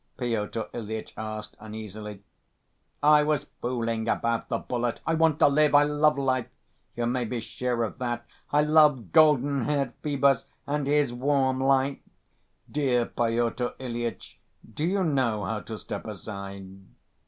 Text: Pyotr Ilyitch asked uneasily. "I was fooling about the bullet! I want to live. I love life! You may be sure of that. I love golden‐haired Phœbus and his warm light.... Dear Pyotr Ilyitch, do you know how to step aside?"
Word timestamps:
Pyotr 0.17 0.63
Ilyitch 0.73 1.13
asked 1.15 1.55
uneasily. 1.59 2.23
"I 3.03 3.21
was 3.21 3.45
fooling 3.61 4.07
about 4.07 4.49
the 4.49 4.57
bullet! 4.57 4.99
I 5.05 5.13
want 5.13 5.37
to 5.37 5.47
live. 5.47 5.75
I 5.75 5.83
love 5.83 6.17
life! 6.17 6.47
You 6.95 7.05
may 7.05 7.23
be 7.23 7.39
sure 7.39 7.83
of 7.83 7.99
that. 7.99 8.25
I 8.51 8.63
love 8.63 9.09
golden‐haired 9.11 9.91
Phœbus 10.03 10.45
and 10.65 10.87
his 10.87 11.13
warm 11.13 11.61
light.... 11.61 12.01
Dear 12.71 13.05
Pyotr 13.05 13.75
Ilyitch, 13.79 14.39
do 14.73 14.83
you 14.85 15.03
know 15.03 15.45
how 15.45 15.59
to 15.59 15.77
step 15.77 16.07
aside?" 16.07 16.79